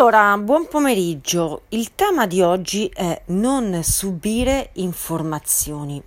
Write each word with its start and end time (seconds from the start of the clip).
Allora, 0.00 0.34
buon 0.38 0.66
pomeriggio. 0.66 1.64
Il 1.68 1.94
tema 1.94 2.26
di 2.26 2.40
oggi 2.40 2.90
è 2.90 3.20
non 3.26 3.82
subire 3.82 4.70
informazioni. 4.76 6.02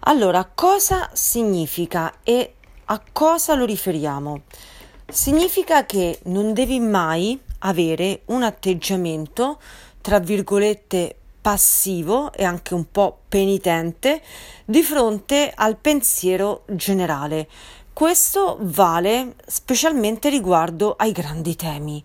Allora, 0.00 0.46
cosa 0.54 1.08
significa 1.14 2.16
e 2.22 2.52
a 2.84 3.02
cosa 3.12 3.54
lo 3.54 3.64
riferiamo? 3.64 4.42
Significa 5.08 5.86
che 5.86 6.18
non 6.24 6.52
devi 6.52 6.78
mai 6.80 7.40
avere 7.60 8.24
un 8.26 8.42
atteggiamento, 8.42 9.58
tra 10.02 10.18
virgolette, 10.18 11.16
passivo 11.40 12.30
e 12.30 12.44
anche 12.44 12.74
un 12.74 12.90
po' 12.90 13.20
penitente 13.26 14.20
di 14.66 14.82
fronte 14.82 15.50
al 15.54 15.78
pensiero 15.78 16.64
generale. 16.66 17.48
Questo 17.90 18.58
vale 18.60 19.36
specialmente 19.46 20.28
riguardo 20.28 20.94
ai 20.98 21.12
grandi 21.12 21.56
temi 21.56 22.04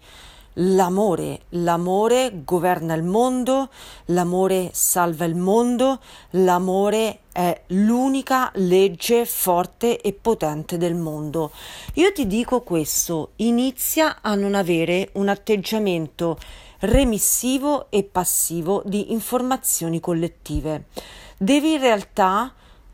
l'amore. 0.54 1.42
L'amore 1.50 2.44
governa 2.44 2.94
il 2.94 3.04
mondo, 3.04 3.70
l'amore 4.06 4.70
salva 4.74 5.26
il 5.26 5.36
mondo, 5.36 6.00
l'amore 6.32 7.20
è 7.32 7.64
l'unica 7.68 8.52
legge 8.56 9.26
forte 9.26 10.02
e 10.02 10.14
potente 10.14 10.78
del 10.78 10.96
mondo. 10.96 11.52
Io 11.96 12.12
ti 12.12 12.28
dico 12.28 12.62
questo, 12.62 13.32
inizia 13.38 14.18
a 14.22 14.36
non 14.36 14.56
avere 14.56 15.10
un 15.14 15.30
atteggiamento 15.30 16.38
remissivo 16.80 17.90
e 17.90 18.04
passivo 18.04 18.82
di 18.86 19.12
informazioni 19.12 20.00
collettive. 20.00 20.86
Devi 21.38 21.74
in 21.74 21.80
realtà 21.80 22.54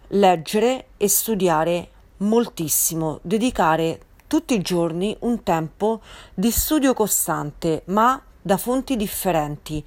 leggere 0.09 0.87
e 0.97 1.07
studiare 1.07 1.89
moltissimo, 2.17 3.19
dedicare 3.21 3.99
tutti 4.27 4.53
i 4.55 4.61
giorni 4.61 5.15
un 5.21 5.43
tempo 5.43 6.01
di 6.33 6.51
studio 6.51 6.93
costante, 6.93 7.83
ma 7.85 8.21
da 8.41 8.57
fonti 8.57 8.95
differenti, 8.95 9.83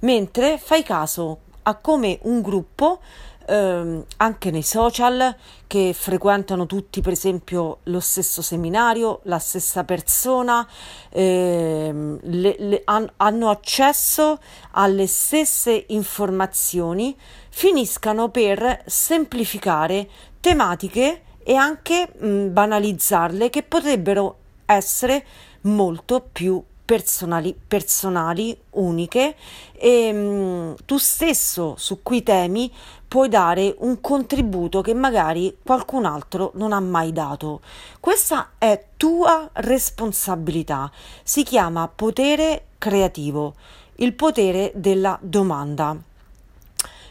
mentre 0.00 0.58
fai 0.58 0.82
caso 0.82 1.40
a 1.62 1.76
come 1.76 2.18
un 2.22 2.40
gruppo 2.40 3.00
ehm, 3.46 4.04
anche 4.16 4.50
nei 4.50 4.62
social 4.62 5.34
che 5.66 5.92
frequentano 5.94 6.66
tutti 6.66 7.00
per 7.00 7.12
esempio 7.12 7.78
lo 7.84 8.00
stesso 8.00 8.42
seminario, 8.42 9.20
la 9.24 9.38
stessa 9.38 9.84
persona, 9.84 10.66
ehm, 11.10 12.18
le, 12.22 12.56
le, 12.58 12.82
han, 12.84 13.10
hanno 13.16 13.50
accesso 13.50 14.38
alle 14.72 15.06
stesse 15.06 15.84
informazioni, 15.88 17.16
finiscano 17.50 18.28
per 18.28 18.82
semplificare 18.86 20.08
tematiche 20.40 21.22
e 21.42 21.54
anche 21.54 22.12
mh, 22.16 22.52
banalizzarle 22.52 23.50
che 23.50 23.62
potrebbero 23.62 24.36
essere 24.66 25.24
molto 25.62 26.26
più 26.32 26.62
personali, 26.84 27.56
personali 27.68 28.56
uniche 28.70 29.36
e 29.72 30.12
mh, 30.12 30.74
tu 30.86 30.96
stesso 30.98 31.74
su 31.76 32.02
quei 32.02 32.22
temi 32.22 32.72
puoi 33.06 33.28
dare 33.28 33.74
un 33.78 34.00
contributo 34.00 34.80
che 34.80 34.94
magari 34.94 35.56
qualcun 35.62 36.04
altro 36.04 36.50
non 36.54 36.72
ha 36.72 36.80
mai 36.80 37.12
dato. 37.12 37.60
Questa 37.98 38.50
è 38.58 38.86
tua 38.96 39.48
responsabilità. 39.52 40.90
Si 41.22 41.42
chiama 41.42 41.88
potere 41.88 42.66
creativo, 42.78 43.54
il 43.96 44.14
potere 44.14 44.72
della 44.74 45.18
domanda. 45.20 45.96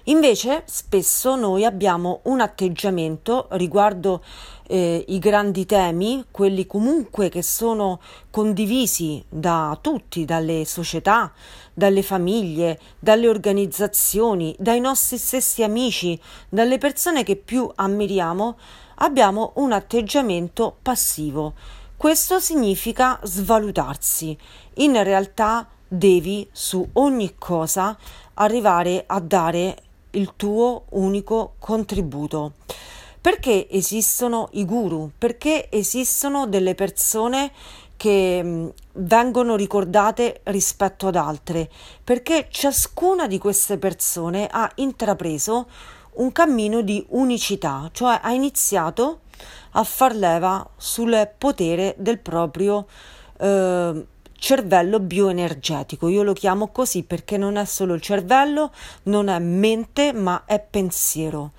Invece 0.06 0.64
spesso 0.66 1.36
noi 1.36 1.66
abbiamo 1.66 2.22
un 2.24 2.40
atteggiamento 2.40 3.48
riguardo 3.52 4.24
eh, 4.68 5.04
i 5.08 5.20
grandi 5.20 5.66
temi, 5.66 6.26
quelli 6.32 6.66
comunque 6.66 7.30
che 7.30 7.42
sono 7.42 8.00
condivisi 8.30 9.24
da 9.28 9.78
tutti, 9.82 10.26
dalle 10.26 10.64
società, 10.66 11.32
dalle 11.74 12.02
famiglie, 12.02 12.80
dalle 13.00 13.28
organizzazioni, 13.28 14.56
dai 14.58 14.80
nostri 14.80 15.18
stessi 15.18 15.64
amici, 15.64 16.20
dalle 16.48 16.78
persone 16.78 17.24
che 17.24 17.36
più 17.36 17.70
ammiriamo, 17.74 18.58
abbiamo 18.96 19.54
un 19.56 19.72
atteggiamento 19.72 20.78
passivo. 20.82 21.54
Questo 21.98 22.40
significa 22.40 23.20
svalutarsi. 23.24 24.38
In 24.76 25.04
realtà 25.04 25.68
devi 25.88 26.48
su 26.52 26.88
ogni 26.94 27.36
cosa 27.38 27.98
arrivare 28.36 29.04
a 29.06 29.20
dare 29.20 29.76
il 30.12 30.34
tuo 30.36 30.86
unico 30.90 31.54
contributo. 31.60 32.54
Perché 33.22 33.68
esistono 33.70 34.48
i 34.54 34.66
guru? 34.66 35.12
Perché 35.18 35.70
esistono 35.70 36.48
delle 36.48 36.74
persone 36.74 37.52
che 37.98 38.42
mm, 38.42 38.68
vengono 38.94 39.56
ricordate 39.56 40.40
rispetto 40.46 41.08
ad 41.08 41.16
altre? 41.16 41.70
Perché 42.04 42.48
ciascuna 42.50 43.28
di 43.28 43.38
queste 43.38 43.78
persone 43.78 44.48
ha 44.50 44.72
intrapreso 44.76 45.68
un 46.14 46.32
cammino 46.32 46.82
di 46.82 47.06
unicità, 47.10 47.90
cioè 47.92 48.20
ha 48.22 48.32
iniziato 48.32 49.20
a 49.72 49.84
far 49.84 50.16
leva 50.16 50.68
sul 50.78 51.30
potere 51.38 51.96
del 51.98 52.20
proprio 52.20 52.86
eh, 53.38 54.06
cervello 54.40 55.00
bioenergetico. 55.00 56.08
Io 56.08 56.24
lo 56.24 56.34
chiamo 56.34 56.70
così 56.70 57.04
perché 57.04 57.38
non 57.38 57.58
è 57.58 57.66
solo 57.66 57.94
il 57.94 58.02
cervello, 58.02 58.72
non 59.04 59.28
è 59.28 59.38
mente, 59.40 60.14
ma 60.14 60.44
è 60.46 60.60
pensiero. 60.60 61.52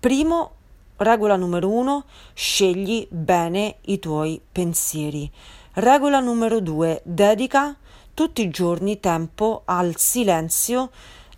Primo, 0.00 0.52
regola 0.96 1.36
numero 1.36 1.68
uno, 1.68 2.04
scegli 2.34 3.06
bene 3.10 3.76
i 3.82 3.98
tuoi 3.98 4.40
pensieri. 4.50 5.30
Regola 5.74 6.20
numero 6.20 6.60
due, 6.60 7.00
dedica 7.04 7.76
tutti 8.14 8.42
i 8.42 8.50
giorni 8.50 9.00
tempo 9.00 9.62
al 9.64 9.96
silenzio, 9.96 10.90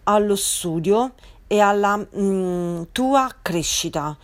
allo 0.05 0.37
studio 0.37 1.12
e 1.47 1.61
alla 1.61 1.97
mh, 1.97 2.06
mm, 2.19 2.82
tua 2.93 3.31
crescita. 3.43 4.16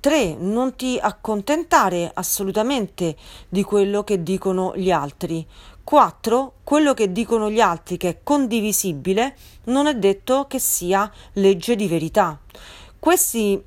3. 0.00 0.36
Non 0.38 0.76
ti 0.76 0.98
accontentare 1.00 2.10
assolutamente 2.14 3.16
di 3.48 3.62
quello 3.62 4.04
che 4.04 4.22
dicono 4.22 4.72
gli 4.76 4.90
altri. 4.90 5.46
4. 5.84 6.54
Quello 6.62 6.94
che 6.94 7.10
dicono 7.10 7.50
gli 7.50 7.60
altri 7.60 7.96
che 7.96 8.08
è 8.08 8.18
condivisibile 8.22 9.36
non 9.64 9.86
è 9.86 9.94
detto 9.94 10.46
che 10.46 10.58
sia 10.58 11.10
legge 11.34 11.74
di 11.76 11.88
verità. 11.88 12.38
Questi 12.98 13.62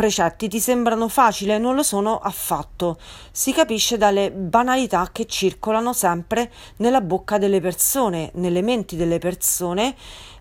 precetti 0.00 0.48
ti 0.48 0.60
sembrano 0.60 1.08
facili 1.08 1.52
e 1.52 1.58
non 1.58 1.74
lo 1.74 1.82
sono 1.82 2.20
affatto. 2.20 2.98
Si 3.30 3.52
capisce 3.52 3.98
dalle 3.98 4.30
banalità 4.30 5.10
che 5.12 5.26
circolano 5.26 5.92
sempre 5.92 6.50
nella 6.76 7.02
bocca 7.02 7.36
delle 7.36 7.60
persone, 7.60 8.30
nelle 8.36 8.62
menti 8.62 8.96
delle 8.96 9.18
persone, 9.18 9.94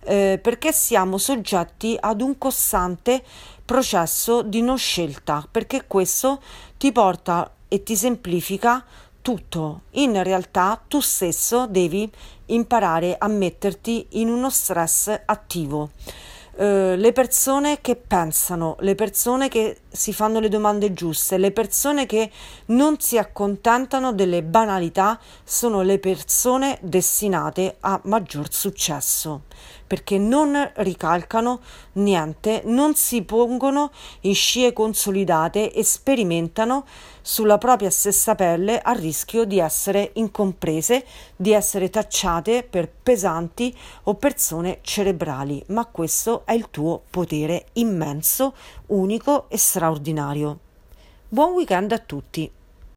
eh, 0.05 0.39
perché 0.41 0.71
siamo 0.71 1.17
soggetti 1.17 1.97
ad 1.99 2.21
un 2.21 2.37
costante 2.37 3.21
processo 3.65 4.43
di 4.43 4.61
non 4.61 4.77
scelta, 4.77 5.45
perché 5.51 5.87
questo 5.87 6.41
ti 6.77 6.93
porta 6.93 7.51
e 7.67 7.83
ti 7.83 7.97
semplifica 7.97 8.81
tutto. 9.21 9.81
In 9.91 10.23
realtà 10.23 10.81
tu 10.87 11.01
stesso 11.01 11.67
devi 11.67 12.09
imparare 12.45 13.17
a 13.19 13.27
metterti 13.27 14.07
in 14.11 14.29
uno 14.29 14.49
stress 14.49 15.19
attivo. 15.25 15.89
Uh, 16.59 16.95
le 16.97 17.13
persone 17.13 17.79
che 17.79 17.95
pensano, 17.95 18.75
le 18.81 18.93
persone 18.93 19.47
che 19.47 19.77
si 19.87 20.11
fanno 20.11 20.41
le 20.41 20.49
domande 20.49 20.91
giuste, 20.91 21.37
le 21.37 21.51
persone 21.53 22.05
che 22.05 22.29
non 22.65 22.99
si 22.99 23.17
accontentano 23.17 24.11
delle 24.11 24.43
banalità 24.43 25.17
sono 25.45 25.83
le 25.83 25.99
persone 25.99 26.77
destinate 26.81 27.77
a 27.79 28.01
maggior 28.03 28.51
successo 28.51 29.43
perché 29.89 30.19
non 30.19 30.71
ricalcano 30.75 31.61
niente, 31.93 32.61
non 32.65 32.93
si 32.93 33.23
pongono 33.23 33.89
in 34.21 34.35
scie 34.35 34.71
consolidate 34.71 35.73
e 35.73 35.83
sperimentano 35.83 36.85
sulla 37.21 37.57
propria 37.57 37.89
stessa 37.89 38.35
pelle 38.35 38.79
a 38.79 38.91
rischio 38.91 39.45
di 39.45 39.57
essere 39.57 40.11
incomprese, 40.13 41.03
di 41.35 41.53
essere 41.53 41.89
tacciate 41.89 42.61
per 42.69 42.87
pesanti 42.87 43.75
o 44.03 44.13
persone 44.13 44.77
cerebrali, 44.81 45.63
ma 45.69 45.87
questo 45.87 46.43
è 46.49 46.53
il 46.53 46.71
tuo 46.71 47.03
potere 47.11 47.67
immenso, 47.73 48.55
unico 48.87 49.47
e 49.51 49.57
straordinario. 49.59 50.57
Buon 51.27 51.51
weekend 51.51 51.91
a 51.91 51.99
tutti! 51.99 52.51